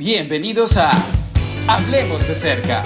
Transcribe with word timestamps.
Bienvenidos 0.00 0.78
a 0.78 0.92
Hablemos 1.68 2.26
de 2.26 2.34
cerca. 2.34 2.84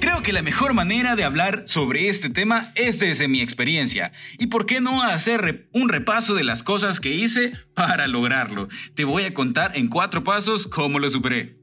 Creo 0.00 0.24
que 0.24 0.32
la 0.32 0.42
mejor 0.42 0.74
manera 0.74 1.14
de 1.14 1.22
hablar 1.22 1.62
sobre 1.66 2.08
este 2.08 2.30
tema 2.30 2.72
es 2.74 2.98
desde 2.98 3.28
mi 3.28 3.42
experiencia. 3.42 4.10
¿Y 4.40 4.48
por 4.48 4.66
qué 4.66 4.80
no 4.80 5.04
hacer 5.04 5.68
un 5.72 5.88
repaso 5.88 6.34
de 6.34 6.42
las 6.42 6.64
cosas 6.64 6.98
que 6.98 7.14
hice 7.14 7.52
para 7.74 8.08
lograrlo? 8.08 8.66
Te 8.96 9.04
voy 9.04 9.22
a 9.22 9.34
contar 9.34 9.76
en 9.76 9.86
cuatro 9.86 10.24
pasos 10.24 10.66
cómo 10.66 10.98
lo 10.98 11.08
superé. 11.10 11.56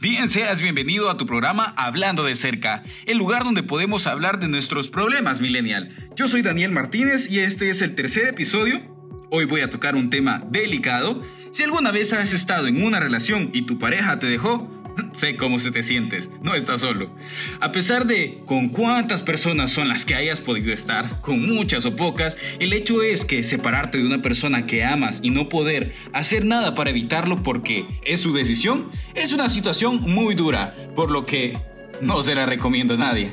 Bien, 0.00 0.30
seas 0.30 0.62
bienvenido 0.62 1.10
a 1.10 1.18
tu 1.18 1.26
programa 1.26 1.74
Hablando 1.76 2.24
de 2.24 2.34
cerca, 2.34 2.82
el 3.04 3.18
lugar 3.18 3.44
donde 3.44 3.62
podemos 3.62 4.06
hablar 4.06 4.40
de 4.40 4.48
nuestros 4.48 4.88
problemas 4.88 5.42
millennial. 5.42 5.94
Yo 6.16 6.28
soy 6.28 6.40
Daniel 6.40 6.70
Martínez 6.70 7.30
y 7.30 7.40
este 7.40 7.68
es 7.68 7.82
el 7.82 7.94
tercer 7.94 8.28
episodio. 8.28 8.99
Hoy 9.32 9.44
voy 9.44 9.60
a 9.60 9.70
tocar 9.70 9.94
un 9.94 10.10
tema 10.10 10.42
delicado 10.50 11.22
si 11.52 11.62
alguna 11.62 11.92
vez 11.92 12.12
has 12.12 12.32
estado 12.32 12.66
en 12.66 12.82
una 12.82 12.98
relación 12.98 13.50
y 13.52 13.62
tu 13.62 13.78
pareja 13.78 14.18
te 14.18 14.26
dejó, 14.26 14.68
sé 15.12 15.36
cómo 15.36 15.60
se 15.60 15.70
te 15.70 15.84
sientes, 15.84 16.30
no 16.42 16.54
estás 16.54 16.80
solo. 16.80 17.14
A 17.60 17.70
pesar 17.70 18.06
de 18.06 18.42
con 18.44 18.68
cuántas 18.70 19.22
personas 19.22 19.70
son 19.70 19.88
las 19.88 20.04
que 20.04 20.14
hayas 20.14 20.40
podido 20.40 20.72
estar, 20.72 21.20
con 21.20 21.46
muchas 21.46 21.86
o 21.86 21.94
pocas, 21.94 22.36
el 22.58 22.72
hecho 22.72 23.02
es 23.02 23.24
que 23.24 23.44
separarte 23.44 23.98
de 23.98 24.06
una 24.06 24.22
persona 24.22 24.66
que 24.66 24.84
amas 24.84 25.20
y 25.22 25.30
no 25.30 25.48
poder 25.48 25.94
hacer 26.12 26.44
nada 26.44 26.74
para 26.74 26.90
evitarlo 26.90 27.42
porque 27.42 27.86
es 28.04 28.20
su 28.20 28.32
decisión, 28.32 28.90
es 29.14 29.32
una 29.32 29.48
situación 29.48 30.00
muy 30.02 30.34
dura, 30.34 30.74
por 30.94 31.10
lo 31.10 31.26
que 31.26 31.56
no 32.00 32.22
se 32.22 32.34
la 32.34 32.46
recomiendo 32.46 32.94
a 32.94 32.98
nadie. 32.98 33.32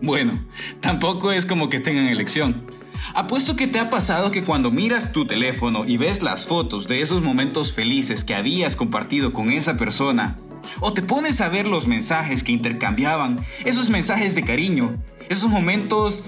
Bueno, 0.00 0.46
tampoco 0.80 1.32
es 1.32 1.44
como 1.44 1.68
que 1.68 1.80
tengan 1.80 2.08
elección. 2.08 2.77
Apuesto 3.14 3.56
que 3.56 3.66
te 3.66 3.78
ha 3.78 3.90
pasado 3.90 4.30
que 4.30 4.42
cuando 4.42 4.70
miras 4.70 5.12
tu 5.12 5.26
teléfono 5.26 5.84
y 5.86 5.96
ves 5.96 6.22
las 6.22 6.46
fotos 6.46 6.86
de 6.86 7.02
esos 7.02 7.22
momentos 7.22 7.72
felices 7.72 8.24
que 8.24 8.34
habías 8.34 8.76
compartido 8.76 9.32
con 9.32 9.50
esa 9.50 9.76
persona, 9.76 10.38
o 10.80 10.92
te 10.92 11.02
pones 11.02 11.40
a 11.40 11.48
ver 11.48 11.66
los 11.66 11.86
mensajes 11.86 12.42
que 12.42 12.52
intercambiaban, 12.52 13.44
esos 13.64 13.90
mensajes 13.90 14.34
de 14.34 14.44
cariño, 14.44 14.96
esos 15.28 15.48
momentos 15.48 16.22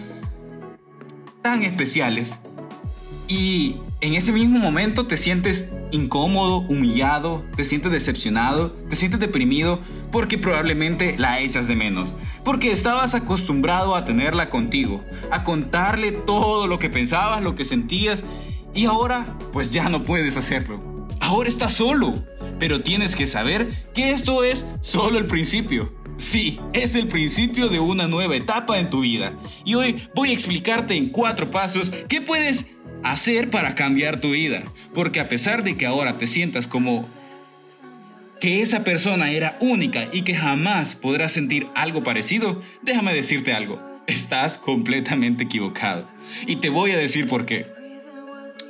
tan 1.42 1.62
especiales, 1.62 2.38
y 3.28 3.76
en 4.00 4.14
ese 4.14 4.32
mismo 4.32 4.58
momento 4.58 5.06
te 5.06 5.16
sientes 5.16 5.66
incómodo, 5.90 6.58
humillado, 6.60 7.44
te 7.56 7.64
sientes 7.64 7.92
decepcionado, 7.92 8.72
te 8.88 8.96
sientes 8.96 9.20
deprimido 9.20 9.80
porque 10.10 10.38
probablemente 10.38 11.16
la 11.18 11.40
echas 11.40 11.66
de 11.66 11.76
menos. 11.76 12.14
Porque 12.44 12.72
estabas 12.72 13.14
acostumbrado 13.14 13.94
a 13.94 14.04
tenerla 14.04 14.48
contigo, 14.48 15.04
a 15.30 15.44
contarle 15.44 16.12
todo 16.12 16.66
lo 16.66 16.78
que 16.78 16.88
pensabas, 16.88 17.44
lo 17.44 17.54
que 17.54 17.64
sentías 17.64 18.24
y 18.74 18.86
ahora 18.86 19.38
pues 19.52 19.70
ya 19.70 19.88
no 19.88 20.02
puedes 20.02 20.36
hacerlo. 20.36 21.06
Ahora 21.20 21.48
estás 21.48 21.72
solo, 21.74 22.14
pero 22.58 22.82
tienes 22.82 23.14
que 23.14 23.26
saber 23.26 23.68
que 23.94 24.12
esto 24.12 24.44
es 24.44 24.64
solo 24.80 25.18
el 25.18 25.26
principio. 25.26 25.92
Sí, 26.16 26.60
es 26.74 26.94
el 26.94 27.08
principio 27.08 27.68
de 27.68 27.80
una 27.80 28.06
nueva 28.06 28.36
etapa 28.36 28.78
en 28.78 28.90
tu 28.90 29.00
vida. 29.00 29.34
Y 29.64 29.74
hoy 29.74 30.08
voy 30.14 30.30
a 30.30 30.34
explicarte 30.34 30.94
en 30.94 31.08
cuatro 31.08 31.50
pasos 31.50 31.90
qué 32.08 32.20
puedes 32.20 32.66
hacer 33.02 33.50
para 33.50 33.74
cambiar 33.74 34.20
tu 34.20 34.32
vida. 34.32 34.64
Porque 34.94 35.20
a 35.20 35.28
pesar 35.28 35.64
de 35.64 35.76
que 35.76 35.86
ahora 35.86 36.18
te 36.18 36.26
sientas 36.26 36.66
como 36.66 37.08
que 38.40 38.62
esa 38.62 38.84
persona 38.84 39.30
era 39.30 39.58
única 39.60 40.08
y 40.12 40.22
que 40.22 40.34
jamás 40.34 40.94
podrás 40.94 41.32
sentir 41.32 41.68
algo 41.74 42.02
parecido, 42.02 42.60
déjame 42.82 43.12
decirte 43.12 43.52
algo. 43.52 43.80
Estás 44.06 44.58
completamente 44.58 45.44
equivocado. 45.44 46.10
Y 46.46 46.56
te 46.56 46.70
voy 46.70 46.92
a 46.92 46.98
decir 46.98 47.28
por 47.28 47.46
qué. 47.46 47.66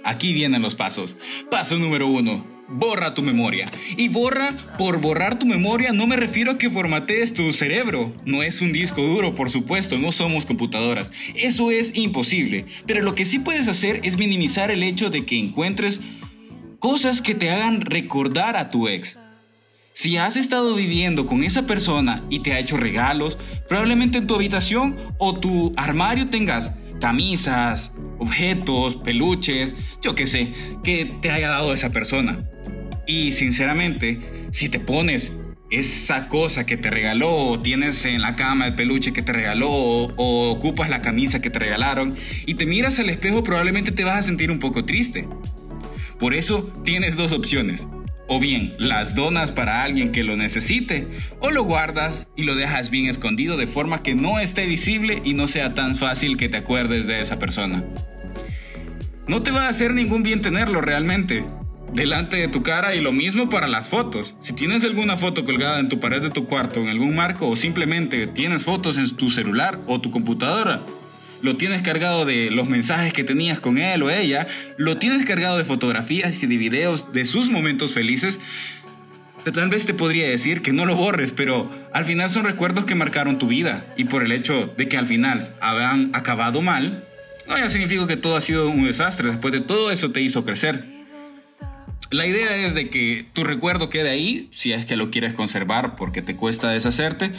Aquí 0.04 0.32
vienen 0.32 0.62
los 0.62 0.74
pasos. 0.74 1.18
Paso 1.50 1.78
número 1.78 2.06
uno 2.06 2.59
borra 2.70 3.14
tu 3.14 3.22
memoria. 3.22 3.66
Y 3.96 4.08
borra, 4.08 4.56
por 4.78 5.00
borrar 5.00 5.38
tu 5.38 5.46
memoria, 5.46 5.92
no 5.92 6.06
me 6.06 6.16
refiero 6.16 6.52
a 6.52 6.58
que 6.58 6.70
formatees 6.70 7.34
tu 7.34 7.52
cerebro. 7.52 8.12
No 8.24 8.42
es 8.42 8.60
un 8.60 8.72
disco 8.72 9.02
duro, 9.02 9.34
por 9.34 9.50
supuesto, 9.50 9.98
no 9.98 10.12
somos 10.12 10.46
computadoras. 10.46 11.10
Eso 11.34 11.70
es 11.70 11.96
imposible. 11.96 12.66
Pero 12.86 13.02
lo 13.02 13.14
que 13.14 13.24
sí 13.24 13.38
puedes 13.38 13.68
hacer 13.68 14.00
es 14.04 14.16
minimizar 14.16 14.70
el 14.70 14.82
hecho 14.82 15.10
de 15.10 15.24
que 15.24 15.38
encuentres 15.38 16.00
cosas 16.78 17.20
que 17.20 17.34
te 17.34 17.50
hagan 17.50 17.80
recordar 17.82 18.56
a 18.56 18.70
tu 18.70 18.88
ex. 18.88 19.18
Si 19.92 20.16
has 20.16 20.36
estado 20.36 20.74
viviendo 20.76 21.26
con 21.26 21.42
esa 21.42 21.66
persona 21.66 22.24
y 22.30 22.40
te 22.40 22.52
ha 22.52 22.58
hecho 22.58 22.76
regalos, 22.76 23.36
probablemente 23.68 24.18
en 24.18 24.26
tu 24.26 24.34
habitación 24.34 24.96
o 25.18 25.38
tu 25.38 25.74
armario 25.76 26.30
tengas 26.30 26.72
camisas, 27.00 27.92
objetos, 28.20 28.96
peluches, 28.98 29.74
yo 30.00 30.14
qué 30.14 30.26
sé, 30.26 30.52
que 30.84 31.16
te 31.20 31.30
haya 31.30 31.48
dado 31.48 31.72
esa 31.72 31.90
persona. 31.90 32.44
Y 33.06 33.32
sinceramente, 33.32 34.20
si 34.52 34.68
te 34.68 34.78
pones 34.78 35.32
esa 35.70 36.28
cosa 36.28 36.66
que 36.66 36.76
te 36.76 36.90
regaló, 36.90 37.34
o 37.34 37.60
tienes 37.60 38.04
en 38.04 38.20
la 38.20 38.36
cama 38.36 38.66
el 38.66 38.74
peluche 38.74 39.12
que 39.12 39.22
te 39.22 39.32
regaló, 39.32 39.68
o, 39.70 40.50
ocupas 40.50 40.90
la 40.90 41.00
camisa 41.00 41.40
que 41.40 41.50
te 41.50 41.58
regalaron, 41.58 42.16
y 42.46 42.54
te 42.54 42.66
miras 42.66 42.98
al 42.98 43.10
espejo, 43.10 43.42
probablemente 43.42 43.90
te 43.90 44.04
vas 44.04 44.16
a 44.16 44.22
sentir 44.22 44.50
un 44.50 44.58
poco 44.58 44.84
triste. 44.84 45.26
Por 46.18 46.34
eso 46.34 46.70
tienes 46.84 47.16
dos 47.16 47.32
opciones. 47.32 47.86
O 48.32 48.38
bien 48.38 48.74
las 48.78 49.16
donas 49.16 49.50
para 49.50 49.82
alguien 49.82 50.12
que 50.12 50.22
lo 50.22 50.36
necesite, 50.36 51.08
o 51.40 51.50
lo 51.50 51.64
guardas 51.64 52.28
y 52.36 52.44
lo 52.44 52.54
dejas 52.54 52.88
bien 52.88 53.06
escondido 53.06 53.56
de 53.56 53.66
forma 53.66 54.04
que 54.04 54.14
no 54.14 54.38
esté 54.38 54.66
visible 54.66 55.20
y 55.24 55.34
no 55.34 55.48
sea 55.48 55.74
tan 55.74 55.96
fácil 55.96 56.36
que 56.36 56.48
te 56.48 56.58
acuerdes 56.58 57.08
de 57.08 57.20
esa 57.20 57.40
persona. 57.40 57.82
No 59.26 59.42
te 59.42 59.50
va 59.50 59.66
a 59.66 59.68
hacer 59.68 59.94
ningún 59.94 60.22
bien 60.22 60.42
tenerlo 60.42 60.80
realmente, 60.80 61.44
delante 61.92 62.36
de 62.36 62.46
tu 62.46 62.62
cara 62.62 62.94
y 62.94 63.00
lo 63.00 63.10
mismo 63.10 63.48
para 63.48 63.66
las 63.66 63.88
fotos. 63.88 64.36
Si 64.40 64.52
tienes 64.52 64.84
alguna 64.84 65.16
foto 65.16 65.44
colgada 65.44 65.80
en 65.80 65.88
tu 65.88 65.98
pared 65.98 66.22
de 66.22 66.30
tu 66.30 66.46
cuarto, 66.46 66.80
en 66.80 66.88
algún 66.88 67.16
marco 67.16 67.48
o 67.48 67.56
simplemente 67.56 68.28
tienes 68.28 68.64
fotos 68.64 68.96
en 68.96 69.10
tu 69.16 69.30
celular 69.30 69.80
o 69.88 70.00
tu 70.00 70.12
computadora, 70.12 70.82
lo 71.42 71.56
tienes 71.56 71.82
cargado 71.82 72.24
de 72.24 72.50
los 72.50 72.68
mensajes 72.68 73.12
que 73.12 73.24
tenías 73.24 73.60
con 73.60 73.78
él 73.78 74.02
o 74.02 74.10
ella, 74.10 74.46
lo 74.76 74.98
tienes 74.98 75.24
cargado 75.24 75.58
de 75.58 75.64
fotografías 75.64 76.42
y 76.42 76.46
de 76.46 76.56
videos 76.56 77.12
de 77.12 77.24
sus 77.24 77.50
momentos 77.50 77.92
felices, 77.92 78.40
tal 79.52 79.68
vez 79.68 79.86
te 79.86 79.94
podría 79.94 80.28
decir 80.28 80.62
que 80.62 80.72
no 80.72 80.84
lo 80.84 80.96
borres, 80.96 81.32
pero 81.32 81.70
al 81.92 82.04
final 82.04 82.28
son 82.30 82.44
recuerdos 82.44 82.84
que 82.84 82.94
marcaron 82.94 83.38
tu 83.38 83.48
vida 83.48 83.86
y 83.96 84.04
por 84.04 84.22
el 84.22 84.32
hecho 84.32 84.72
de 84.76 84.88
que 84.88 84.98
al 84.98 85.06
final 85.06 85.54
habrán 85.60 86.10
acabado 86.12 86.62
mal, 86.62 87.04
no 87.48 87.70
significa 87.70 88.06
que 88.06 88.16
todo 88.16 88.36
ha 88.36 88.40
sido 88.40 88.68
un 88.68 88.84
desastre, 88.84 89.28
después 89.28 89.52
de 89.52 89.60
todo 89.60 89.90
eso 89.90 90.12
te 90.12 90.20
hizo 90.20 90.44
crecer. 90.44 90.84
La 92.10 92.26
idea 92.26 92.56
es 92.56 92.74
de 92.74 92.90
que 92.90 93.24
tu 93.32 93.44
recuerdo 93.44 93.88
quede 93.88 94.10
ahí, 94.10 94.48
si 94.50 94.72
es 94.72 94.84
que 94.84 94.96
lo 94.96 95.10
quieres 95.10 95.34
conservar 95.34 95.96
porque 95.96 96.22
te 96.22 96.34
cuesta 96.36 96.70
deshacerte, 96.70 97.32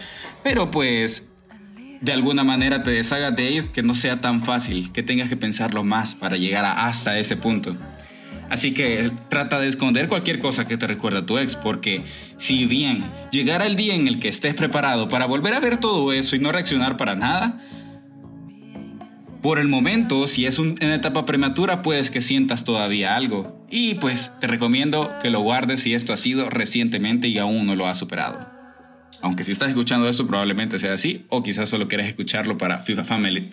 pero 0.43 0.71
pues 0.71 1.27
de 2.01 2.11
alguna 2.11 2.43
manera 2.43 2.83
te 2.83 2.91
deshagas 2.91 3.35
de 3.35 3.47
ello, 3.47 3.71
que 3.71 3.83
no 3.83 3.95
sea 3.95 4.21
tan 4.21 4.43
fácil, 4.43 4.91
que 4.91 5.03
tengas 5.03 5.29
que 5.29 5.37
pensarlo 5.37 5.83
más 5.83 6.15
para 6.15 6.35
llegar 6.35 6.65
hasta 6.65 7.17
ese 7.17 7.37
punto. 7.37 7.75
Así 8.49 8.73
que 8.73 9.11
trata 9.29 9.59
de 9.59 9.69
esconder 9.69 10.09
cualquier 10.09 10.39
cosa 10.39 10.67
que 10.67 10.75
te 10.75 10.85
recuerde 10.85 11.19
a 11.19 11.25
tu 11.25 11.37
ex, 11.37 11.55
porque 11.55 12.03
si 12.37 12.65
bien 12.65 13.05
llegará 13.31 13.65
el 13.65 13.77
día 13.77 13.95
en 13.95 14.07
el 14.07 14.19
que 14.19 14.27
estés 14.27 14.55
preparado 14.55 15.07
para 15.07 15.25
volver 15.25 15.53
a 15.53 15.61
ver 15.61 15.77
todo 15.77 16.11
eso 16.11 16.35
y 16.35 16.39
no 16.39 16.51
reaccionar 16.51 16.97
para 16.97 17.15
nada, 17.15 17.61
por 19.41 19.57
el 19.57 19.69
momento, 19.69 20.27
si 20.27 20.45
es 20.45 20.59
una 20.59 20.93
etapa 20.93 21.25
prematura, 21.25 21.81
puedes 21.81 22.11
que 22.11 22.21
sientas 22.21 22.63
todavía 22.63 23.15
algo. 23.15 23.65
Y 23.71 23.95
pues 23.95 24.31
te 24.39 24.47
recomiendo 24.47 25.11
que 25.21 25.29
lo 25.29 25.39
guardes 25.39 25.81
si 25.81 25.93
esto 25.93 26.11
ha 26.11 26.17
sido 26.17 26.49
recientemente 26.49 27.27
y 27.27 27.37
aún 27.39 27.65
no 27.65 27.75
lo 27.75 27.87
has 27.87 27.97
superado. 27.97 28.50
Aunque 29.21 29.43
si 29.43 29.51
estás 29.51 29.69
escuchando 29.69 30.09
esto 30.09 30.25
probablemente 30.25 30.79
sea 30.79 30.93
así, 30.93 31.25
o 31.29 31.43
quizás 31.43 31.69
solo 31.69 31.87
quieres 31.87 32.07
escucharlo 32.07 32.57
para 32.57 32.83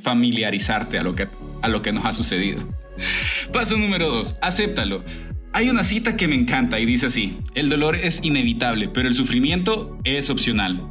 familiarizarte 0.01 0.99
a 0.99 1.03
lo 1.03 1.15
que, 1.15 1.29
a 1.63 1.69
lo 1.69 1.83
que 1.83 1.93
nos 1.93 2.05
ha 2.05 2.13
sucedido. 2.13 2.63
Paso 3.53 3.77
número 3.77 4.09
2. 4.09 4.37
Acéptalo. 4.41 5.05
Hay 5.53 5.71
una 5.71 5.83
cita 5.83 6.17
que 6.17 6.29
me 6.29 6.35
encanta 6.35 6.79
y 6.79 6.87
dice 6.87 7.07
así, 7.07 7.39
el 7.55 7.69
dolor 7.69 7.97
es 7.97 8.21
inevitable, 8.23 8.89
pero 8.89 9.09
el 9.09 9.15
sufrimiento 9.15 9.99
es 10.05 10.31
opcional. 10.31 10.87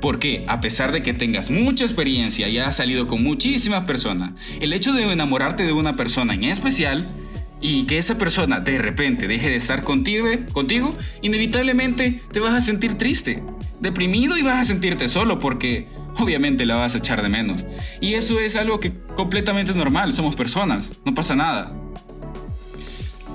Porque 0.00 0.44
a 0.46 0.60
pesar 0.60 0.92
de 0.92 1.02
que 1.02 1.14
tengas 1.14 1.50
mucha 1.50 1.84
experiencia 1.84 2.48
y 2.48 2.58
has 2.58 2.76
salido 2.76 3.06
con 3.06 3.22
muchísimas 3.22 3.84
personas, 3.84 4.34
el 4.60 4.72
hecho 4.72 4.92
de 4.92 5.10
enamorarte 5.10 5.64
de 5.64 5.72
una 5.72 5.96
persona 5.96 6.34
en 6.34 6.44
especial 6.44 7.08
y 7.60 7.84
que 7.84 7.98
esa 7.98 8.18
persona 8.18 8.60
de 8.60 8.78
repente 8.78 9.28
deje 9.28 9.48
de 9.48 9.56
estar 9.56 9.82
contigo, 9.82 10.26
contigo, 10.52 10.96
inevitablemente 11.22 12.20
te 12.32 12.40
vas 12.40 12.54
a 12.54 12.60
sentir 12.60 12.98
triste, 12.98 13.42
deprimido 13.80 14.36
y 14.36 14.42
vas 14.42 14.58
a 14.58 14.64
sentirte 14.64 15.08
solo 15.08 15.38
porque 15.38 15.88
obviamente 16.18 16.66
la 16.66 16.76
vas 16.76 16.94
a 16.94 16.98
echar 16.98 17.22
de 17.22 17.28
menos. 17.28 17.64
Y 18.00 18.14
eso 18.14 18.38
es 18.38 18.56
algo 18.56 18.80
que 18.80 18.92
completamente 19.16 19.72
normal, 19.74 20.12
somos 20.12 20.36
personas, 20.36 20.90
no 21.04 21.14
pasa 21.14 21.34
nada. 21.34 21.72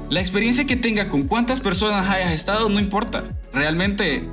La 0.09 0.19
experiencia 0.19 0.65
que 0.65 0.75
tenga 0.75 1.07
con 1.07 1.23
cuántas 1.23 1.61
personas 1.61 2.09
hayas 2.09 2.33
estado 2.33 2.67
no 2.69 2.79
importa. 2.79 3.23
Realmente 3.53 4.27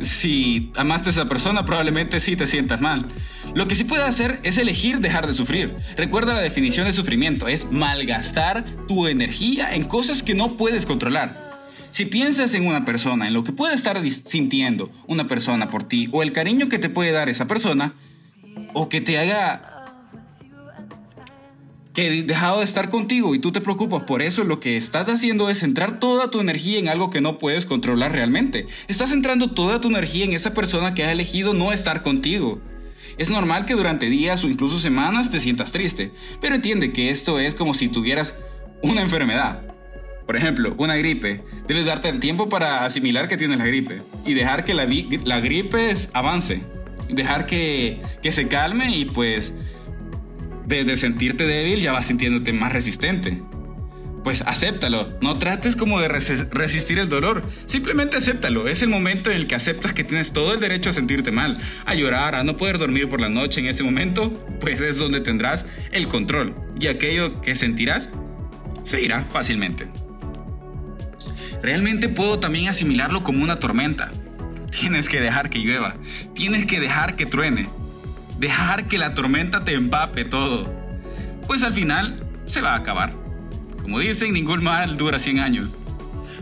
si 0.00 0.70
amaste 0.76 1.10
a 1.10 1.12
esa 1.12 1.24
persona, 1.26 1.64
probablemente 1.64 2.20
sí 2.20 2.36
te 2.36 2.46
sientas 2.46 2.80
mal. 2.80 3.06
Lo 3.54 3.66
que 3.66 3.74
sí 3.74 3.84
puedes 3.84 4.06
hacer 4.06 4.40
es 4.42 4.58
elegir 4.58 5.00
dejar 5.00 5.26
de 5.26 5.32
sufrir. 5.32 5.74
Recuerda 5.96 6.34
la 6.34 6.40
definición 6.40 6.86
de 6.86 6.92
sufrimiento, 6.92 7.48
es 7.48 7.70
malgastar 7.70 8.64
tu 8.86 9.06
energía 9.06 9.74
en 9.74 9.84
cosas 9.84 10.22
que 10.22 10.34
no 10.34 10.56
puedes 10.56 10.86
controlar. 10.86 11.48
Si 11.90 12.04
piensas 12.04 12.52
en 12.54 12.66
una 12.66 12.84
persona, 12.84 13.26
en 13.26 13.32
lo 13.32 13.44
que 13.44 13.52
puede 13.52 13.74
estar 13.74 13.98
sintiendo 14.08 14.90
una 15.06 15.26
persona 15.26 15.70
por 15.70 15.82
ti, 15.82 16.08
o 16.12 16.22
el 16.22 16.32
cariño 16.32 16.68
que 16.68 16.78
te 16.78 16.90
puede 16.90 17.12
dar 17.12 17.28
esa 17.28 17.46
persona, 17.46 17.94
o 18.74 18.88
que 18.88 19.00
te 19.00 19.18
haga 19.18 19.74
que 21.94 22.22
dejado 22.22 22.58
de 22.58 22.64
estar 22.64 22.90
contigo 22.90 23.34
y 23.34 23.40
tú 23.40 23.50
te 23.50 23.60
preocupas 23.60 24.04
por 24.04 24.22
eso, 24.22 24.44
lo 24.44 24.60
que 24.60 24.76
estás 24.76 25.08
haciendo 25.08 25.50
es 25.50 25.58
centrar 25.58 25.98
toda 25.98 26.30
tu 26.30 26.38
energía 26.38 26.78
en 26.78 26.88
algo 26.88 27.10
que 27.10 27.20
no 27.20 27.38
puedes 27.38 27.66
controlar 27.66 28.12
realmente. 28.12 28.68
Estás 28.86 29.10
centrando 29.10 29.50
toda 29.50 29.80
tu 29.80 29.88
energía 29.88 30.24
en 30.24 30.32
esa 30.32 30.54
persona 30.54 30.94
que 30.94 31.02
ha 31.02 31.10
elegido 31.10 31.54
no 31.54 31.72
estar 31.72 32.04
contigo. 32.04 32.60
Es 33.18 33.30
normal 33.30 33.66
que 33.66 33.74
durante 33.74 34.08
días 34.08 34.44
o 34.44 34.48
incluso 34.48 34.78
semanas 34.78 35.28
te 35.28 35.40
sientas 35.40 35.72
triste, 35.72 36.12
pero 36.40 36.54
entiende 36.54 36.92
que 36.92 37.10
esto 37.10 37.40
es 37.40 37.54
como 37.54 37.74
si 37.74 37.88
tuvieras 37.88 38.34
una 38.82 39.02
enfermedad. 39.02 39.62
Por 40.24 40.36
ejemplo, 40.36 40.74
una 40.78 40.94
gripe. 40.94 41.42
Debes 41.66 41.86
darte 41.86 42.08
el 42.08 42.20
tiempo 42.20 42.48
para 42.48 42.84
asimilar 42.84 43.28
que 43.28 43.36
tienes 43.36 43.58
la 43.58 43.66
gripe 43.66 44.02
y 44.24 44.34
dejar 44.34 44.64
que 44.64 44.74
la, 44.74 44.86
gripe 45.40 45.94
avance. 46.12 46.62
Dejar 47.08 47.46
que, 47.46 48.02
que 48.22 48.30
se 48.30 48.46
calme 48.46 48.94
y 48.94 49.06
pues 49.06 49.52
desde 50.66 50.98
sentirte 50.98 51.46
débil 51.46 51.80
ya 51.80 51.92
vas 51.92 52.06
sintiéndote 52.06 52.52
más 52.52 52.72
resistente. 52.72 53.42
Pues 54.28 54.42
acéptalo, 54.44 55.16
no 55.22 55.38
trates 55.38 55.74
como 55.74 56.02
de 56.02 56.08
resistir 56.08 56.98
el 56.98 57.08
dolor, 57.08 57.42
simplemente 57.64 58.18
acéptalo, 58.18 58.68
es 58.68 58.82
el 58.82 58.90
momento 58.90 59.30
en 59.30 59.36
el 59.36 59.46
que 59.46 59.54
aceptas 59.54 59.94
que 59.94 60.04
tienes 60.04 60.34
todo 60.34 60.52
el 60.52 60.60
derecho 60.60 60.90
a 60.90 60.92
sentirte 60.92 61.32
mal, 61.32 61.56
a 61.86 61.94
llorar, 61.94 62.34
a 62.34 62.44
no 62.44 62.58
poder 62.58 62.76
dormir 62.76 63.08
por 63.08 63.22
la 63.22 63.30
noche 63.30 63.60
en 63.60 63.68
ese 63.68 63.84
momento, 63.84 64.30
pues 64.60 64.82
es 64.82 64.98
donde 64.98 65.22
tendrás 65.22 65.64
el 65.92 66.08
control 66.08 66.54
y 66.78 66.88
aquello 66.88 67.40
que 67.40 67.54
sentirás 67.54 68.10
se 68.84 69.00
irá 69.00 69.24
fácilmente. 69.24 69.88
Realmente 71.62 72.10
puedo 72.10 72.38
también 72.38 72.68
asimilarlo 72.68 73.22
como 73.22 73.42
una 73.42 73.58
tormenta. 73.58 74.12
Tienes 74.78 75.08
que 75.08 75.22
dejar 75.22 75.48
que 75.48 75.60
llueva, 75.60 75.94
tienes 76.34 76.66
que 76.66 76.80
dejar 76.80 77.16
que 77.16 77.24
truene, 77.24 77.70
dejar 78.38 78.88
que 78.88 78.98
la 78.98 79.14
tormenta 79.14 79.64
te 79.64 79.72
empape 79.72 80.26
todo. 80.26 80.70
Pues 81.46 81.62
al 81.62 81.72
final 81.72 82.20
se 82.44 82.60
va 82.60 82.74
a 82.74 82.76
acabar. 82.76 83.27
Como 83.88 84.00
dicen, 84.00 84.34
ningún 84.34 84.62
mal 84.62 84.98
dura 84.98 85.18
100 85.18 85.40
años. 85.40 85.78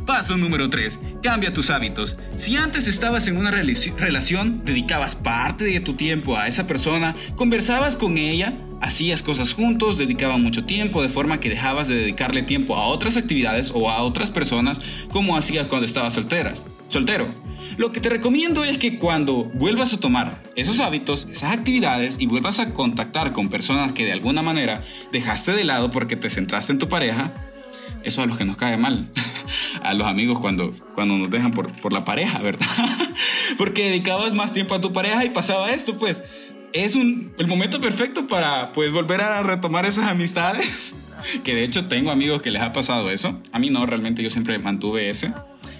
Paso 0.04 0.36
número 0.36 0.68
3. 0.68 0.98
Cambia 1.22 1.52
tus 1.52 1.70
hábitos. 1.70 2.16
Si 2.36 2.56
antes 2.56 2.88
estabas 2.88 3.28
en 3.28 3.36
una 3.36 3.52
relación, 3.52 4.64
dedicabas 4.64 5.14
parte 5.14 5.62
de 5.62 5.78
tu 5.78 5.94
tiempo 5.94 6.36
a 6.36 6.48
esa 6.48 6.66
persona, 6.66 7.14
conversabas 7.36 7.94
con 7.94 8.18
ella, 8.18 8.58
hacías 8.80 9.22
cosas 9.22 9.52
juntos, 9.52 9.96
dedicaban 9.96 10.42
mucho 10.42 10.64
tiempo, 10.64 11.02
de 11.02 11.08
forma 11.08 11.38
que 11.38 11.48
dejabas 11.48 11.86
de 11.86 11.94
dedicarle 11.94 12.42
tiempo 12.42 12.74
a 12.74 12.88
otras 12.88 13.16
actividades 13.16 13.70
o 13.72 13.92
a 13.92 14.02
otras 14.02 14.32
personas 14.32 14.80
como 15.12 15.36
hacías 15.36 15.68
cuando 15.68 15.86
estabas 15.86 16.14
solteras, 16.14 16.64
soltero. 16.88 17.28
Lo 17.76 17.92
que 17.92 18.00
te 18.00 18.08
recomiendo 18.08 18.64
es 18.64 18.78
que 18.78 18.98
cuando 18.98 19.44
vuelvas 19.44 19.92
a 19.92 20.00
tomar 20.00 20.42
esos 20.54 20.80
hábitos, 20.80 21.26
esas 21.30 21.52
actividades 21.52 22.16
y 22.18 22.26
vuelvas 22.26 22.58
a 22.58 22.72
contactar 22.72 23.32
con 23.32 23.48
personas 23.48 23.92
que 23.92 24.04
de 24.04 24.12
alguna 24.12 24.42
manera 24.42 24.82
dejaste 25.12 25.52
de 25.52 25.64
lado 25.64 25.90
porque 25.90 26.16
te 26.16 26.30
centraste 26.30 26.72
en 26.72 26.78
tu 26.78 26.88
pareja, 26.88 27.32
eso 28.02 28.22
a 28.22 28.26
los 28.26 28.38
que 28.38 28.44
nos 28.44 28.56
cae 28.56 28.76
mal, 28.76 29.10
a 29.82 29.94
los 29.94 30.06
amigos 30.06 30.38
cuando, 30.38 30.72
cuando 30.94 31.18
nos 31.18 31.30
dejan 31.30 31.52
por, 31.52 31.72
por 31.72 31.92
la 31.92 32.04
pareja, 32.04 32.38
¿verdad? 32.38 32.66
porque 33.58 33.90
dedicabas 33.90 34.32
más 34.32 34.52
tiempo 34.52 34.74
a 34.74 34.80
tu 34.80 34.92
pareja 34.92 35.24
y 35.24 35.30
pasaba 35.30 35.70
esto, 35.70 35.98
pues 35.98 36.22
es 36.72 36.94
un, 36.94 37.34
el 37.38 37.46
momento 37.46 37.80
perfecto 37.80 38.26
para 38.26 38.72
pues 38.72 38.92
volver 38.92 39.20
a 39.20 39.42
retomar 39.42 39.86
esas 39.86 40.06
amistades. 40.06 40.94
que 41.44 41.54
de 41.54 41.64
hecho 41.64 41.86
tengo 41.86 42.10
amigos 42.10 42.42
que 42.42 42.50
les 42.50 42.62
ha 42.62 42.72
pasado 42.72 43.10
eso. 43.10 43.40
A 43.52 43.58
mí 43.58 43.70
no, 43.70 43.86
realmente 43.86 44.22
yo 44.22 44.30
siempre 44.30 44.58
mantuve 44.58 45.10
ese 45.10 45.32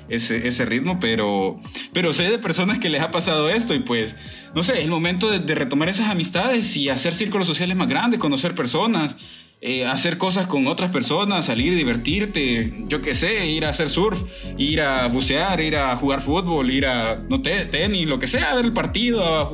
ese, 0.08 0.48
ese 0.48 0.64
ritmo, 0.64 0.98
pero, 1.00 1.60
pero 1.92 2.12
sé 2.12 2.30
de 2.30 2.38
personas 2.38 2.78
que 2.78 2.88
les 2.88 3.02
ha 3.02 3.10
pasado 3.10 3.48
esto 3.48 3.74
y 3.74 3.80
pues, 3.80 4.16
no 4.54 4.62
sé, 4.62 4.78
es 4.78 4.84
el 4.84 4.90
momento 4.90 5.30
de, 5.30 5.54
retomar 5.54 5.88
esas 5.88 6.08
amistades 6.08 6.76
y 6.76 6.88
hacer 6.88 7.14
círculos 7.14 7.46
sociales 7.46 7.76
más 7.76 7.88
grandes, 7.88 8.20
conocer 8.20 8.54
personas, 8.54 9.16
eh, 9.60 9.86
hacer 9.86 10.18
cosas 10.18 10.46
con 10.46 10.66
otras 10.66 10.90
personas, 10.90 11.46
salir, 11.46 11.74
divertirte, 11.74 12.84
yo 12.88 13.00
qué 13.02 13.14
sé, 13.14 13.46
ir 13.46 13.64
a 13.64 13.70
hacer 13.70 13.88
surf, 13.88 14.22
ir 14.58 14.80
a 14.80 15.08
bucear, 15.08 15.60
ir 15.60 15.76
a 15.76 15.96
jugar 15.96 16.20
fútbol, 16.20 16.70
ir 16.70 16.86
a, 16.86 17.16
no 17.16 17.42
tenis, 17.42 18.06
lo 18.06 18.18
que 18.18 18.26
sea, 18.26 18.52
a 18.52 18.54
ver 18.56 18.66
el 18.66 18.72
partido, 18.72 19.24
a 19.24 19.50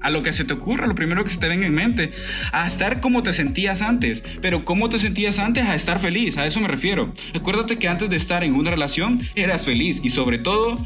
a 0.00 0.10
lo 0.10 0.22
que 0.22 0.32
se 0.32 0.44
te 0.44 0.54
ocurra, 0.54 0.86
lo 0.86 0.94
primero 0.94 1.24
que 1.24 1.30
se 1.30 1.38
te 1.38 1.48
venga 1.48 1.66
en 1.66 1.74
mente, 1.74 2.12
a 2.52 2.66
estar 2.66 3.00
como 3.00 3.22
te 3.22 3.32
sentías 3.32 3.82
antes, 3.82 4.22
pero 4.40 4.64
cómo 4.64 4.88
te 4.88 4.98
sentías 4.98 5.38
antes 5.38 5.64
a 5.64 5.74
estar 5.74 6.00
feliz, 6.00 6.36
a 6.38 6.46
eso 6.46 6.60
me 6.60 6.68
refiero. 6.68 7.12
Acuérdate 7.34 7.78
que 7.78 7.88
antes 7.88 8.08
de 8.08 8.16
estar 8.16 8.44
en 8.44 8.54
una 8.54 8.70
relación 8.70 9.20
eras 9.34 9.64
feliz 9.64 10.00
y 10.02 10.10
sobre 10.10 10.38
todo, 10.38 10.76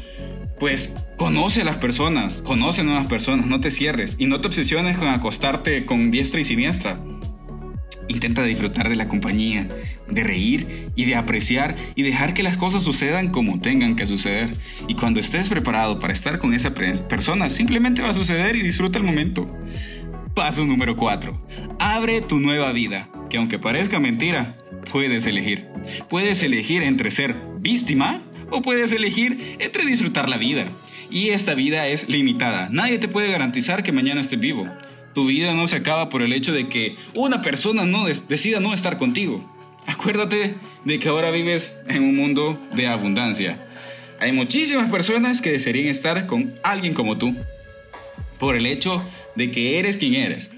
pues 0.59 0.91
conoce 1.17 1.61
a 1.61 1.65
las 1.65 1.77
personas, 1.77 2.41
conoce 2.41 2.81
a 2.81 2.83
nuevas 2.83 3.07
personas, 3.07 3.47
no 3.47 3.59
te 3.59 3.71
cierres 3.71 4.15
y 4.19 4.27
no 4.27 4.41
te 4.41 4.47
obsesiones 4.47 4.97
con 4.97 5.07
acostarte 5.07 5.85
con 5.85 6.11
diestra 6.11 6.39
y 6.39 6.45
siniestra. 6.45 6.97
Intenta 8.11 8.43
disfrutar 8.43 8.89
de 8.89 8.97
la 8.97 9.07
compañía, 9.07 9.69
de 10.09 10.23
reír 10.23 10.89
y 10.97 11.05
de 11.05 11.15
apreciar 11.15 11.77
y 11.95 12.03
dejar 12.03 12.33
que 12.33 12.43
las 12.43 12.57
cosas 12.57 12.83
sucedan 12.83 13.29
como 13.29 13.61
tengan 13.61 13.95
que 13.95 14.05
suceder. 14.05 14.53
Y 14.89 14.95
cuando 14.95 15.21
estés 15.21 15.47
preparado 15.47 15.97
para 15.97 16.11
estar 16.11 16.37
con 16.37 16.53
esa 16.53 16.73
persona, 16.73 17.49
simplemente 17.49 18.01
va 18.01 18.09
a 18.09 18.13
suceder 18.13 18.57
y 18.57 18.63
disfruta 18.63 18.99
el 18.99 19.05
momento. 19.05 19.47
Paso 20.35 20.65
número 20.65 20.97
4. 20.97 21.47
Abre 21.79 22.19
tu 22.19 22.39
nueva 22.39 22.73
vida, 22.73 23.09
que 23.29 23.37
aunque 23.37 23.59
parezca 23.59 24.01
mentira, 24.01 24.57
puedes 24.91 25.25
elegir. 25.25 25.67
Puedes 26.09 26.43
elegir 26.43 26.83
entre 26.83 27.11
ser 27.11 27.37
víctima 27.59 28.23
o 28.49 28.61
puedes 28.61 28.91
elegir 28.91 29.55
entre 29.59 29.85
disfrutar 29.85 30.27
la 30.27 30.37
vida. 30.37 30.65
Y 31.09 31.29
esta 31.29 31.55
vida 31.55 31.87
es 31.87 32.09
limitada. 32.09 32.67
Nadie 32.71 32.97
te 32.97 33.07
puede 33.07 33.31
garantizar 33.31 33.83
que 33.83 33.93
mañana 33.93 34.19
estés 34.19 34.39
vivo. 34.39 34.67
Tu 35.13 35.25
vida 35.25 35.53
no 35.53 35.67
se 35.67 35.75
acaba 35.75 36.09
por 36.09 36.21
el 36.21 36.33
hecho 36.33 36.53
de 36.53 36.69
que 36.69 36.95
una 37.15 37.41
persona 37.41 37.85
no 37.85 38.05
decida 38.05 38.59
no 38.59 38.73
estar 38.73 38.97
contigo. 38.97 39.45
Acuérdate 39.85 40.55
de 40.85 40.99
que 40.99 41.09
ahora 41.09 41.31
vives 41.31 41.75
en 41.87 42.03
un 42.03 42.15
mundo 42.15 42.59
de 42.73 42.87
abundancia. 42.87 43.67
Hay 44.19 44.31
muchísimas 44.31 44.89
personas 44.89 45.41
que 45.41 45.51
desearían 45.51 45.87
estar 45.87 46.27
con 46.27 46.53
alguien 46.63 46.93
como 46.93 47.17
tú. 47.17 47.35
Por 48.39 48.55
el 48.55 48.65
hecho 48.65 49.03
de 49.35 49.51
que 49.51 49.79
eres 49.79 49.97
quien 49.97 50.15
eres. 50.15 50.49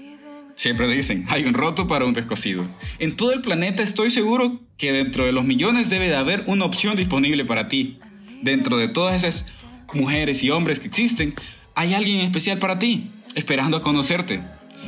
Siempre 0.54 0.86
dicen, 0.88 1.26
hay 1.28 1.44
un 1.44 1.54
roto 1.54 1.88
para 1.88 2.04
un 2.04 2.14
descosido. 2.14 2.66
En 2.98 3.16
todo 3.16 3.32
el 3.32 3.40
planeta 3.40 3.82
estoy 3.82 4.10
seguro 4.10 4.60
que 4.76 4.92
dentro 4.92 5.26
de 5.26 5.32
los 5.32 5.44
millones 5.44 5.90
debe 5.90 6.08
de 6.08 6.16
haber 6.16 6.44
una 6.46 6.64
opción 6.64 6.96
disponible 6.96 7.44
para 7.44 7.68
ti. 7.68 7.98
Dentro 8.42 8.76
de 8.76 8.88
todas 8.88 9.24
esas 9.24 9.46
mujeres 9.92 10.44
y 10.44 10.50
hombres 10.50 10.78
que 10.78 10.86
existen, 10.86 11.34
hay 11.74 11.94
alguien 11.94 12.20
especial 12.20 12.58
para 12.58 12.78
ti 12.78 13.10
esperando 13.34 13.76
a 13.76 13.82
conocerte. 13.82 14.40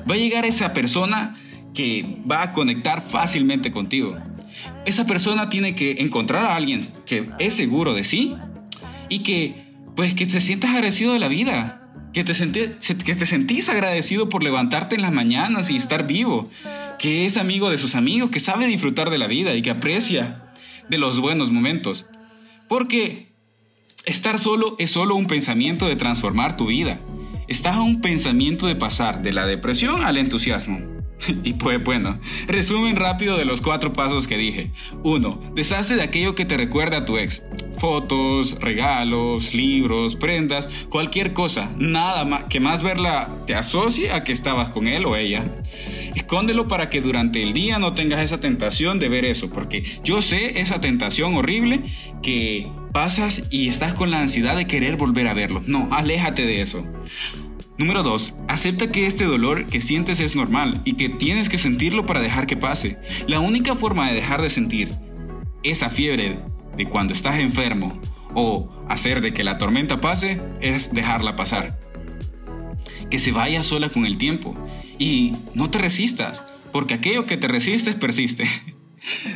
Va 0.09 0.15
a 0.15 0.19
llegar 0.19 0.45
esa 0.45 0.73
persona 0.73 1.37
que 1.75 2.19
va 2.31 2.43
a 2.43 2.53
conectar 2.53 3.03
fácilmente 3.03 3.71
contigo. 3.71 4.17
Esa 4.87 5.07
persona 5.07 5.51
tiene 5.51 5.75
que 5.75 5.97
encontrar 5.99 6.47
a 6.47 6.57
alguien 6.57 6.87
que 7.05 7.29
es 7.39 7.55
seguro 7.55 7.95
de 7.95 8.05
sí 8.05 8.35
y 9.09 9.21
que 9.21 9.67
pues 9.95 10.15
que 10.15 10.27
te 10.27 10.41
sientas 10.41 10.71
agradecido 10.71 11.13
de 11.15 11.19
la 11.19 11.29
vida, 11.29 11.91
que 12.13 12.23
te, 12.23 12.33
que 12.33 13.15
te 13.15 13.27
sentís 13.27 13.69
agradecido 13.69 14.29
por 14.29 14.43
levantarte 14.43 14.95
en 14.95 15.03
las 15.03 15.13
mañanas 15.13 15.71
y 15.71 15.77
estar 15.77 16.07
vivo, 16.07 16.51
que 16.99 17.27
es 17.27 17.37
amigo 17.37 17.71
de 17.71 17.79
sus 17.79 17.95
amigos, 17.95 18.31
que 18.31 18.41
sabe 18.41 18.67
disfrutar 18.67 19.11
de 19.11 19.19
la 19.19 19.27
vida 19.27 19.55
y 19.55 19.63
que 19.63 19.71
aprecia 19.71 20.53
de 20.89 20.99
los 20.99 21.21
buenos 21.21 21.51
momentos. 21.51 22.07
Porque 22.69 23.33
estar 24.05 24.39
solo 24.39 24.77
es 24.79 24.91
solo 24.91 25.15
un 25.15 25.27
pensamiento 25.27 25.89
de 25.89 25.97
transformar 25.97 26.57
tu 26.57 26.67
vida. 26.67 27.01
Estás 27.49 27.77
a 27.77 27.83
un 27.83 28.01
pensamiento 28.01 28.67
de 28.67 28.75
pasar 28.75 29.23
de 29.23 29.33
la 29.33 29.47
depresión 29.47 30.05
al 30.05 30.17
entusiasmo. 30.17 30.81
Y 31.45 31.55
pues 31.55 31.83
bueno, 31.83 32.21
resumen 32.47 32.97
rápido 32.97 33.37
de 33.37 33.45
los 33.45 33.61
cuatro 33.61 33.93
pasos 33.93 34.27
que 34.27 34.37
dije. 34.37 34.73
1. 35.03 35.53
Deshazte 35.55 35.97
de 35.97 36.03
aquello 36.03 36.35
que 36.35 36.45
te 36.45 36.57
recuerda 36.57 36.99
a 36.99 37.05
tu 37.05 37.17
ex. 37.19 37.43
Fotos, 37.79 38.57
regalos, 38.61 39.55
libros, 39.55 40.17
prendas, 40.17 40.69
cualquier 40.89 41.33
cosa. 41.33 41.71
Nada 41.79 42.25
más 42.25 42.45
que 42.45 42.61
más 42.61 42.83
verla 42.83 43.29
te 43.47 43.55
asocie 43.55 44.13
a 44.13 44.25
que 44.25 44.33
estabas 44.33 44.71
con 44.71 44.89
él 44.89 45.05
o 45.07 45.17
ella. 45.17 45.55
Escóndelo 46.15 46.69
para 46.69 46.89
que 46.89 47.03
durante 47.03 47.43
el 47.43 47.53
día 47.53 47.79
no 47.79 47.93
tengas 47.93 48.23
esa 48.23 48.41
tentación 48.41 48.99
de 48.99 49.09
ver 49.09 49.25
eso, 49.25 49.51
porque 49.51 49.83
yo 50.03 50.23
sé 50.23 50.61
esa 50.61 50.81
tentación 50.81 51.35
horrible 51.35 51.85
que 52.23 52.69
pasas 52.97 53.43
y 53.51 53.69
estás 53.69 53.93
con 53.93 54.11
la 54.11 54.23
ansiedad 54.23 54.57
de 54.57 54.67
querer 54.67 54.97
volver 54.97 55.29
a 55.29 55.35
verlo. 55.35 55.63
No, 55.67 55.87
aléjate 55.93 56.47
de 56.47 56.63
eso. 56.63 56.83
Número 57.77 58.03
2. 58.03 58.33
Acepta 58.49 58.91
que 58.91 59.07
este 59.07 59.25
dolor 59.25 59.67
que 59.67 59.83
sientes 59.83 60.19
es 60.19 60.35
normal 60.35 60.81
y 60.87 60.95
que 60.95 61.11
tienes 61.11 61.51
que 61.51 61.59
sentirlo 61.59 62.07
para 62.07 62.23
dejar 62.23 62.47
que 62.47 62.57
pase. 62.57 62.97
La 63.27 63.39
única 63.39 63.75
forma 63.75 64.09
de 64.09 64.15
dejar 64.15 64.41
de 64.41 64.49
sentir 64.49 64.95
esa 65.63 65.91
fiebre 65.91 66.39
de 66.79 66.87
cuando 66.87 67.13
estás 67.13 67.39
enfermo 67.39 68.01
o 68.35 68.75
hacer 68.89 69.21
de 69.21 69.35
que 69.35 69.45
la 69.45 69.59
tormenta 69.59 70.01
pase 70.01 70.41
es 70.63 70.95
dejarla 70.95 71.37
pasar. 71.37 71.79
Que 73.11 73.19
se 73.19 73.31
vaya 73.31 73.63
sola 73.63 73.91
con 73.91 74.07
el 74.07 74.17
tiempo 74.17 74.55
y 74.99 75.35
no 75.53 75.69
te 75.69 75.77
resistas, 75.77 76.43
porque 76.73 76.95
aquello 76.95 77.27
que 77.27 77.37
te 77.37 77.47
resistes 77.47 77.95
persiste. 77.95 78.47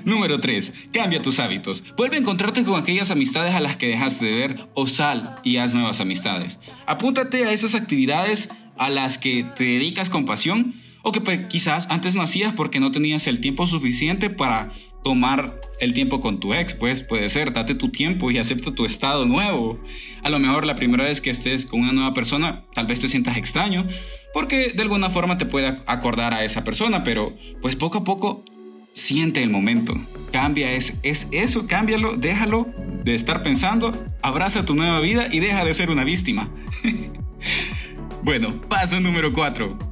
Número 0.05 0.41
3. 0.41 0.73
Cambia 0.93 1.23
tus 1.23 1.39
hábitos. 1.39 1.85
Vuelve 1.97 2.17
a 2.17 2.21
encontrarte 2.21 2.65
con 2.65 2.81
aquellas 2.81 3.11
amistades 3.11 3.55
a 3.55 3.61
las 3.61 3.77
que 3.77 3.89
dejaste 3.89 4.25
de 4.25 4.35
ver 4.35 4.61
o 4.75 4.87
sal 4.87 5.37
y 5.45 5.57
haz 5.59 5.75
nuevas 5.75 6.01
amistades. 6.01 6.59
Apúntate 6.87 7.45
a 7.45 7.53
esas 7.53 7.75
actividades 7.75 8.49
a 8.79 8.91
las 8.91 9.19
que 9.19 9.45
te 9.45 9.65
dedicas 9.65 10.11
con 10.11 10.25
pasión 10.25 10.75
o 11.03 11.13
que 11.13 11.49
quizás 11.49 11.87
antes 11.91 12.15
no 12.15 12.23
hacías 12.23 12.55
porque 12.55 12.81
no 12.81 12.91
tenías 12.91 13.27
el 13.27 13.41
tiempo 13.41 13.67
suficiente 13.67 14.31
para 14.31 14.73
tomar 15.03 15.61
el 15.81 15.95
tiempo 15.95 16.21
con 16.21 16.41
tu 16.41 16.53
ex, 16.53 16.75
pues 16.75 17.03
puede 17.03 17.29
ser, 17.31 17.53
date 17.53 17.75
tu 17.75 17.89
tiempo 17.89 18.31
y 18.31 18.39
acepta 18.39 18.75
tu 18.75 18.85
estado 18.85 19.25
nuevo. 19.25 19.81
A 20.23 20.29
lo 20.29 20.39
mejor 20.39 20.67
la 20.67 20.75
primera 20.75 21.05
vez 21.05 21.21
que 21.21 21.31
estés 21.31 21.65
con 21.65 21.81
una 21.81 21.93
nueva 21.93 22.13
persona, 22.13 22.65
tal 22.75 22.87
vez 22.87 23.01
te 23.01 23.09
sientas 23.09 23.39
extraño, 23.39 23.87
porque 24.35 24.73
de 24.75 24.83
alguna 24.83 25.09
forma 25.09 25.39
te 25.39 25.47
puede 25.47 25.69
acordar 25.87 26.35
a 26.35 26.45
esa 26.45 26.65
persona, 26.65 27.03
pero 27.03 27.35
pues 27.63 27.77
poco 27.77 27.99
a 27.99 28.05
poco 28.05 28.45
siente 28.93 29.43
el 29.43 29.51
momento. 29.51 29.95
Cambia, 30.33 30.73
es, 30.73 30.95
es 31.03 31.29
eso, 31.33 31.67
cámbialo, 31.67 32.17
déjalo 32.17 32.69
de 33.05 33.15
estar 33.15 33.43
pensando, 33.43 33.93
abraza 34.23 34.65
tu 34.65 34.75
nueva 34.75 35.01
vida 35.01 35.29
y 35.31 35.41
deja 35.41 35.65
de 35.65 35.75
ser 35.75 35.91
una 35.91 36.05
víctima. 36.05 36.49
bueno, 38.23 38.61
paso 38.63 39.01
número 39.01 39.33
4 39.33 39.91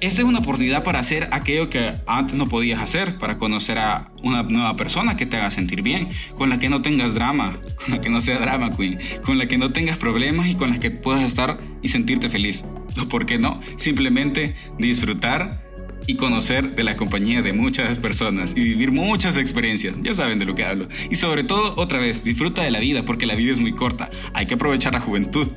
esta 0.00 0.22
es 0.22 0.28
una 0.28 0.38
oportunidad 0.38 0.84
para 0.84 1.00
hacer 1.00 1.28
aquello 1.32 1.68
que 1.68 1.96
antes 2.06 2.36
no 2.36 2.46
podías 2.46 2.80
hacer, 2.80 3.18
para 3.18 3.36
conocer 3.36 3.78
a 3.78 4.12
una 4.22 4.44
nueva 4.44 4.76
persona 4.76 5.16
que 5.16 5.26
te 5.26 5.36
haga 5.36 5.50
sentir 5.50 5.82
bien, 5.82 6.10
con 6.36 6.50
la 6.50 6.60
que 6.60 6.68
no 6.68 6.82
tengas 6.82 7.14
drama, 7.14 7.58
con 7.84 7.94
la 7.94 8.00
que 8.00 8.08
no 8.08 8.20
sea 8.20 8.38
drama 8.38 8.70
queen, 8.70 8.98
con 9.24 9.38
la 9.38 9.46
que 9.46 9.58
no 9.58 9.72
tengas 9.72 9.98
problemas 9.98 10.46
y 10.46 10.54
con 10.54 10.70
la 10.70 10.78
que 10.78 10.92
puedas 10.92 11.22
estar 11.22 11.58
y 11.82 11.88
sentirte 11.88 12.30
feliz. 12.30 12.64
Por 13.10 13.26
qué 13.26 13.38
no, 13.38 13.60
simplemente 13.76 14.54
disfrutar 14.78 15.67
y 16.08 16.16
conocer 16.16 16.74
de 16.74 16.82
la 16.84 16.96
compañía 16.96 17.42
de 17.42 17.52
muchas 17.52 17.98
personas 17.98 18.54
y 18.56 18.60
vivir 18.60 18.90
muchas 18.90 19.36
experiencias. 19.36 19.96
Ya 20.02 20.14
saben 20.14 20.38
de 20.38 20.46
lo 20.46 20.54
que 20.54 20.64
hablo. 20.64 20.88
Y 21.10 21.16
sobre 21.16 21.44
todo, 21.44 21.74
otra 21.76 22.00
vez, 22.00 22.24
disfruta 22.24 22.62
de 22.62 22.70
la 22.70 22.80
vida 22.80 23.04
porque 23.04 23.26
la 23.26 23.34
vida 23.34 23.52
es 23.52 23.60
muy 23.60 23.74
corta. 23.74 24.10
Hay 24.32 24.46
que 24.46 24.54
aprovechar 24.54 24.94
la 24.94 25.00
juventud. 25.00 25.48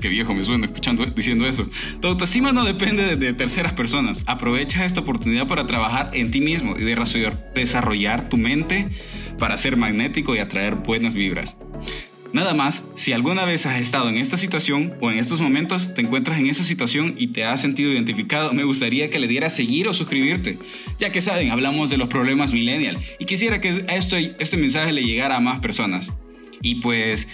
qué 0.00 0.08
viejo 0.08 0.34
me 0.34 0.42
suena 0.42 0.66
escuchando 0.66 1.06
diciendo 1.06 1.46
eso. 1.46 1.70
Tu 2.00 2.08
autoestima 2.08 2.50
no 2.50 2.64
depende 2.64 3.14
de, 3.16 3.32
terceras 3.34 3.72
personas. 3.74 4.24
Aprovecha 4.26 4.84
esta 4.84 5.00
oportunidad 5.00 5.46
para 5.46 5.64
trabajar 5.64 6.10
en 6.12 6.32
ti 6.32 6.40
mismo 6.40 6.74
y 6.76 6.82
desarrollar 7.54 8.28
tu 8.28 8.38
mente 8.38 8.88
para 9.38 9.56
ser 9.56 9.76
magnético 9.76 10.34
y 10.34 10.38
atraer 10.40 10.74
buenas 10.74 11.14
vibras. 11.14 11.56
Nada 12.32 12.54
más, 12.54 12.82
si 12.94 13.12
alguna 13.12 13.44
vez 13.44 13.66
has 13.66 13.80
estado 13.80 14.08
en 14.08 14.16
esta 14.16 14.36
situación 14.36 14.94
o 15.00 15.10
en 15.10 15.18
estos 15.18 15.40
momentos 15.40 15.94
te 15.94 16.00
encuentras 16.00 16.38
en 16.38 16.46
esa 16.46 16.64
situación 16.64 17.14
y 17.18 17.28
te 17.28 17.44
has 17.44 17.60
sentido 17.60 17.92
identificado, 17.92 18.54
me 18.54 18.64
gustaría 18.64 19.10
que 19.10 19.18
le 19.18 19.28
dieras 19.28 19.54
seguir 19.54 19.86
o 19.88 19.92
suscribirte. 19.92 20.58
Ya 20.98 21.12
que 21.12 21.20
saben, 21.20 21.50
hablamos 21.50 21.90
de 21.90 21.98
los 21.98 22.08
problemas 22.08 22.52
millennial 22.52 22.98
y 23.18 23.26
quisiera 23.26 23.60
que 23.60 23.84
esto, 23.88 24.16
este 24.16 24.56
mensaje 24.56 24.92
le 24.92 25.04
llegara 25.04 25.36
a 25.36 25.40
más 25.40 25.60
personas. 25.60 26.12
Y 26.62 26.76
pues 26.76 27.28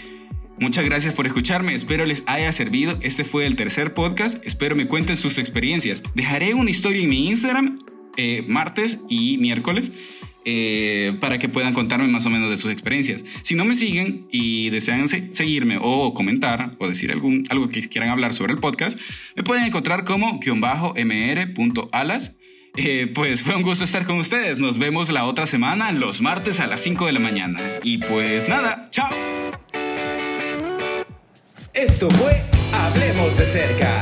Muchas 0.60 0.84
gracias 0.84 1.14
por 1.14 1.24
escucharme, 1.24 1.72
espero 1.72 2.04
les 2.04 2.24
haya 2.26 2.50
servido. 2.50 2.98
Este 3.00 3.22
fue 3.22 3.46
el 3.46 3.54
tercer 3.54 3.94
podcast, 3.94 4.44
espero 4.44 4.74
me 4.74 4.88
cuenten 4.88 5.16
sus 5.16 5.38
experiencias. 5.38 6.02
Dejaré 6.16 6.54
una 6.54 6.68
historia 6.68 7.00
en 7.00 7.08
mi 7.08 7.28
Instagram 7.28 7.78
eh, 8.16 8.44
martes 8.48 8.98
y 9.08 9.38
miércoles. 9.38 9.92
Eh, 10.50 11.12
para 11.20 11.38
que 11.38 11.46
puedan 11.50 11.74
contarme 11.74 12.08
más 12.08 12.24
o 12.24 12.30
menos 12.30 12.48
de 12.48 12.56
sus 12.56 12.72
experiencias. 12.72 13.22
Si 13.42 13.54
no 13.54 13.66
me 13.66 13.74
siguen 13.74 14.26
y 14.32 14.70
desean 14.70 15.06
seguirme 15.06 15.78
o 15.78 16.14
comentar 16.14 16.72
o 16.78 16.88
decir 16.88 17.12
algún, 17.12 17.44
algo 17.50 17.68
que 17.68 17.86
quieran 17.86 18.08
hablar 18.08 18.32
sobre 18.32 18.54
el 18.54 18.58
podcast, 18.58 18.98
me 19.36 19.42
pueden 19.42 19.64
encontrar 19.64 20.06
como 20.06 20.40
mr.alas. 20.40 22.32
Eh, 22.78 23.12
pues 23.14 23.42
fue 23.42 23.56
un 23.56 23.62
gusto 23.62 23.84
estar 23.84 24.06
con 24.06 24.16
ustedes. 24.20 24.56
Nos 24.56 24.78
vemos 24.78 25.10
la 25.10 25.26
otra 25.26 25.44
semana, 25.44 25.92
los 25.92 26.22
martes 26.22 26.60
a 26.60 26.66
las 26.66 26.80
5 26.80 27.04
de 27.04 27.12
la 27.12 27.20
mañana. 27.20 27.60
Y 27.82 27.98
pues 27.98 28.48
nada, 28.48 28.88
chao. 28.90 29.10
Esto 31.74 32.08
fue 32.08 32.40
Hablemos 32.72 33.36
de 33.36 33.44
cerca. 33.44 34.00